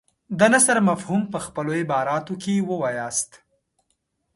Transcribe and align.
د 0.39 0.41
نثر 0.53 0.77
مفهوم 0.89 1.23
په 1.33 1.39
خپلو 1.45 1.71
عباراتو 1.81 2.33
کې 2.41 2.65
ووایاست. 2.69 3.31